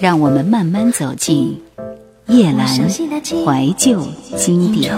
[0.00, 1.60] 让我们慢慢走进
[2.28, 4.00] 夜阑怀旧
[4.36, 4.94] 经典。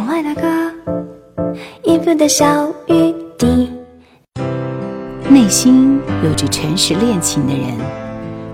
[5.31, 7.75] 内心有着诚实恋情的人，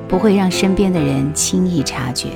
[0.06, 2.28] 不会让身边的人轻易察觉。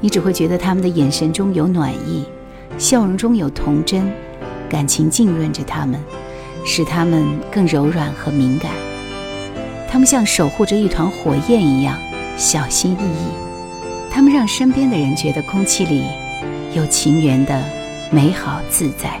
[0.00, 2.24] 你只会觉得他们的眼神中有暖意，
[2.76, 4.10] 笑容中有童真，
[4.68, 6.00] 感情浸润着他们，
[6.64, 8.72] 使他们更柔软和敏感。
[9.88, 11.96] 他们像守护着一团火焰一样。
[12.36, 16.04] 小心翼翼，他们让身边的人觉得空气里
[16.74, 17.64] 有情缘的
[18.10, 19.18] 美好自在。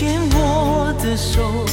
[0.00, 1.69] 牵我的手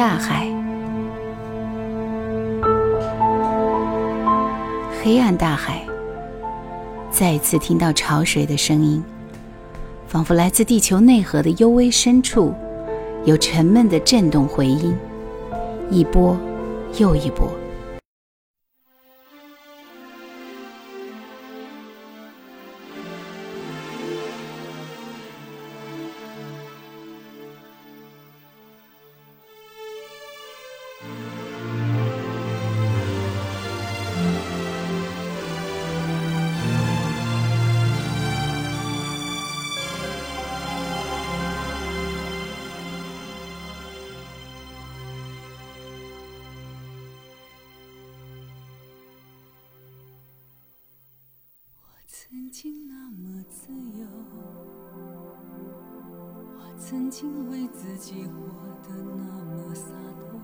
[0.00, 0.46] 大海，
[5.02, 5.84] 黑暗大海。
[7.10, 9.04] 再次听到潮水的声音，
[10.08, 12.54] 仿佛来自地球内核的幽微深处，
[13.26, 14.96] 有沉闷的震动回音，
[15.90, 16.34] 一波
[16.96, 17.59] 又一波。
[52.32, 54.06] 曾经那么自由，
[56.54, 58.30] 我曾经为自己活
[58.84, 60.40] 得那么洒脱，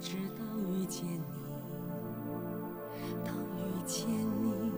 [0.00, 1.22] 直到遇见你，
[3.24, 4.08] 当遇见
[4.42, 4.72] 你，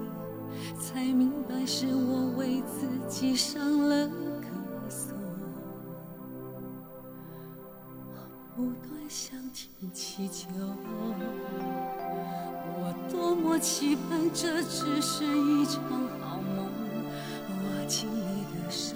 [0.79, 5.17] 才明白是我为自己上了个锁。
[8.13, 10.51] 我不断向天祈求。
[12.79, 12.95] 我。
[13.11, 15.83] 多么期盼，这只是一场
[16.21, 16.67] 好梦。
[17.49, 18.95] 握紧你的手，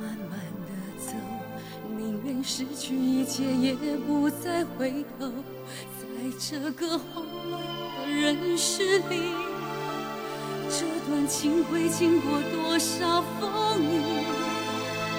[0.00, 1.12] 慢慢的走，
[1.96, 3.74] 宁愿失去一切，也
[4.06, 5.30] 不再回头。
[6.00, 6.04] 在
[6.38, 9.32] 这个慌乱的人世里，
[10.68, 14.00] 这段情会经过多少风雨？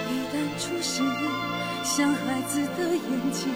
[0.10, 1.06] 一旦出现，
[1.84, 3.50] 像孩子的眼睛。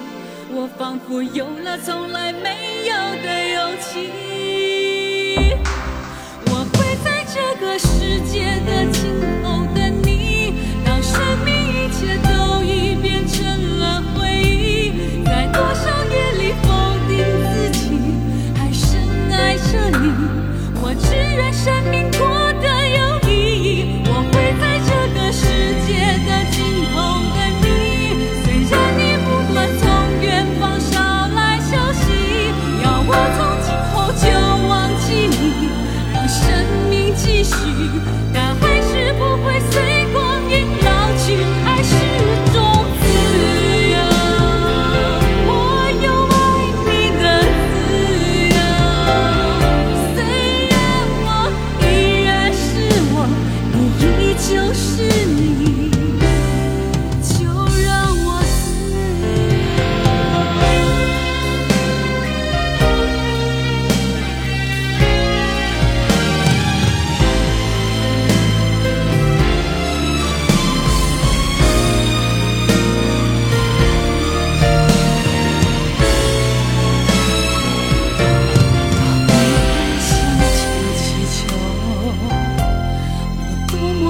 [0.54, 4.12] 我仿佛有了从来没有的勇气，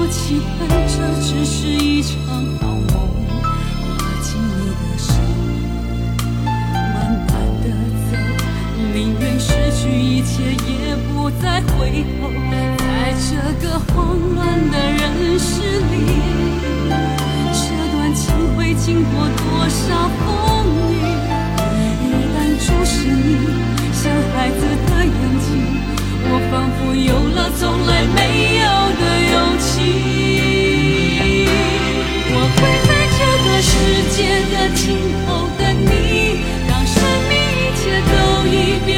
[0.02, 2.10] 我期盼这只是一场
[2.60, 2.92] 好梦，
[3.86, 5.14] 握紧你的手，
[6.74, 7.30] 慢慢
[7.62, 7.64] 的
[8.10, 8.18] 走，
[8.92, 12.26] 宁愿失去一切也不再回头。
[12.50, 13.30] 在这
[13.64, 15.94] 个慌乱的人世里，
[17.54, 17.62] 这
[17.92, 20.26] 段情会经过多少风
[20.90, 20.98] 雨，
[22.02, 23.38] 一旦注视你，
[23.92, 25.48] 像孩子的眼睛，
[26.24, 28.18] 我仿佛有了从来没
[28.64, 28.81] 有。
[32.34, 33.70] 我会在这个世
[34.10, 34.18] 界
[34.50, 34.82] 的尽
[35.26, 35.28] 头
[35.58, 35.90] 等你，
[36.68, 36.94] 让生
[37.28, 38.12] 命一切都
[38.48, 38.92] 已变。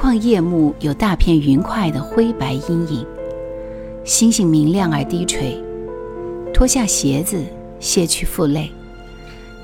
[0.00, 3.06] 旷夜幕有大片云块的灰白阴影，
[4.02, 5.62] 星星明亮而低垂。
[6.54, 7.44] 脱下鞋子，
[7.80, 8.70] 卸去负累，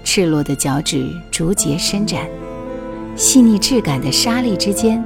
[0.05, 2.27] 赤裸的脚趾逐节伸展，
[3.17, 5.03] 细腻质感的沙粒之间，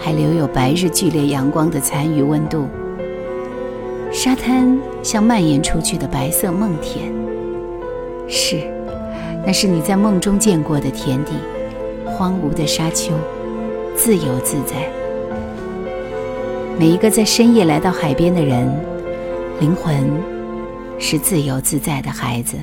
[0.00, 2.66] 还留有白日剧烈阳光的残余温度。
[4.10, 7.12] 沙滩像蔓延出去的白色梦田，
[8.26, 8.60] 是，
[9.46, 11.34] 那是你在梦中见过的田地，
[12.04, 13.12] 荒芜的沙丘，
[14.04, 14.90] 自由自在。
[16.76, 18.68] 每一个在深夜来到海边的人，
[19.60, 19.94] 灵魂
[20.98, 22.56] 是自由自在的孩子。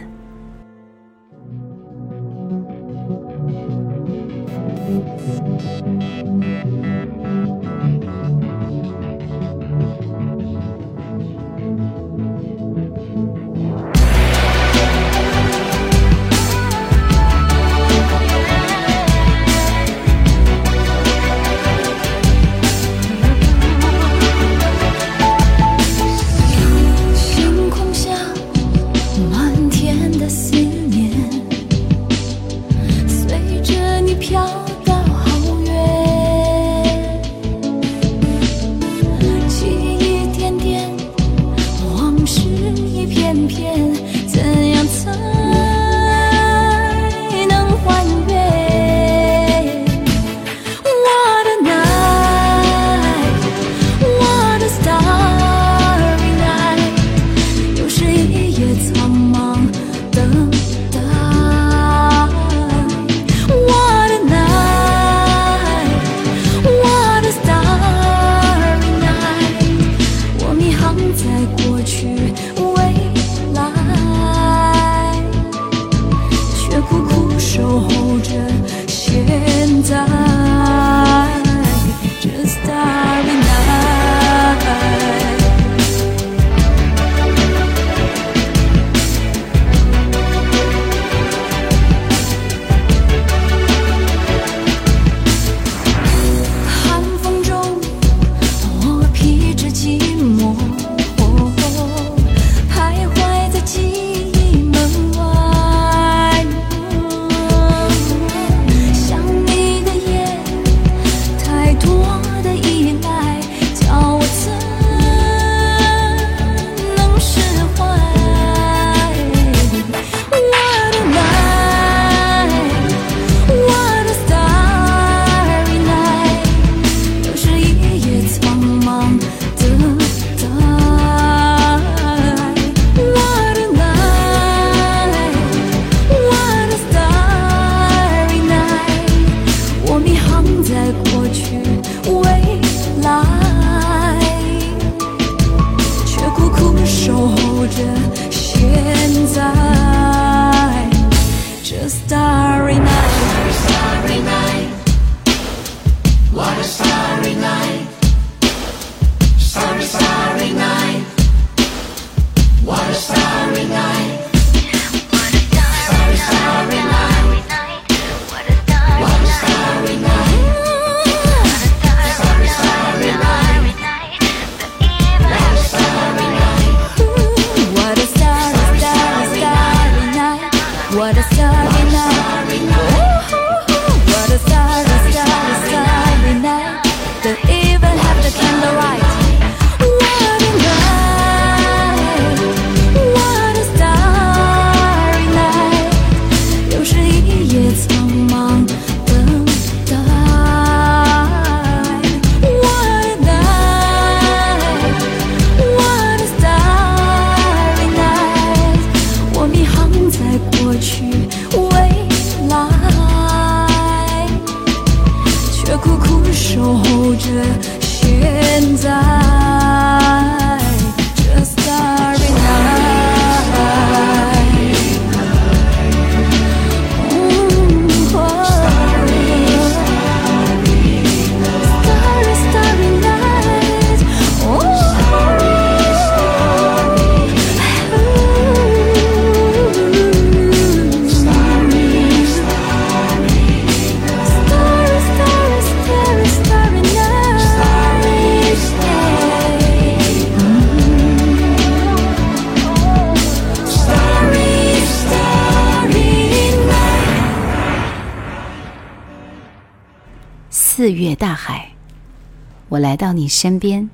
[262.70, 263.90] 我来到你身边。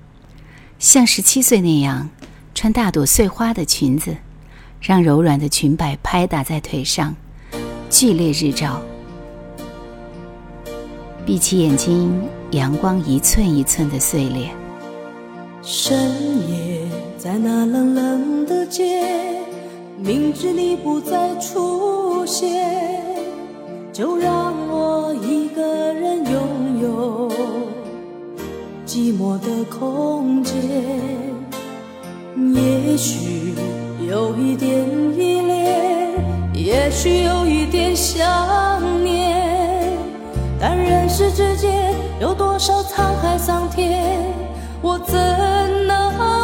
[0.78, 2.10] 像十七岁那样
[2.54, 4.16] 穿大朵碎花的裙子
[4.82, 7.16] 让柔软的裙摆拍打在腿上
[7.90, 8.82] 剧烈日照。
[11.26, 14.52] 闭起眼睛阳光一寸一寸的碎裂。
[15.64, 15.98] 深
[16.48, 16.82] 夜
[17.18, 19.02] 在那冷冷的街
[19.98, 23.02] 明知你不再出现
[23.92, 26.65] 就让我一个人拥
[28.96, 30.56] 寂寞的空间，
[32.54, 33.54] 也许
[34.10, 34.72] 有一点
[35.20, 36.14] 依恋，
[36.54, 38.26] 也许有一点想
[39.04, 39.92] 念。
[40.58, 44.34] 但人世之间有多少沧海桑田，
[44.82, 45.14] 我怎
[45.86, 46.35] 能？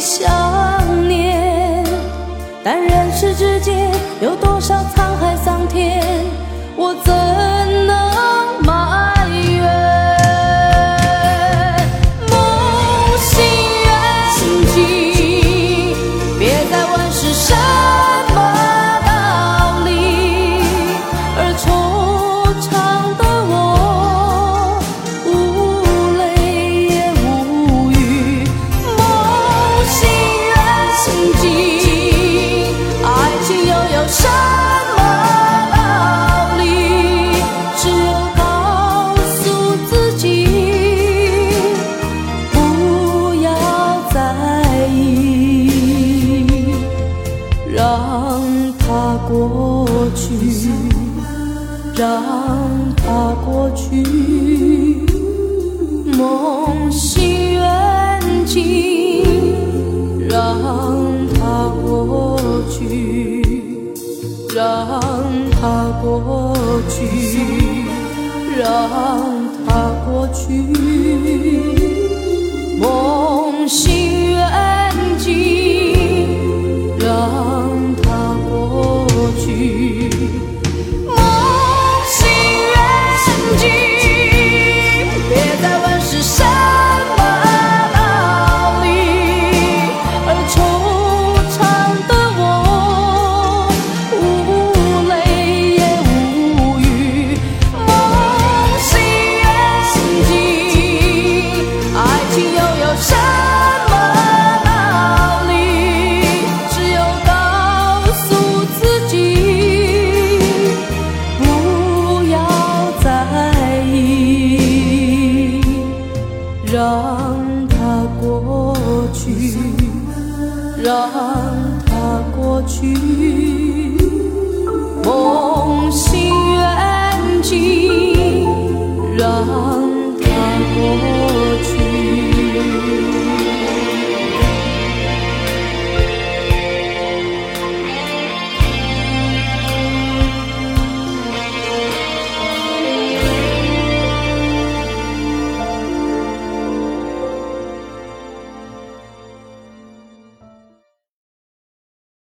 [0.00, 1.84] 想念。
[2.64, 6.02] 但人世之间有多少沧海桑田，
[6.76, 7.59] 我怎？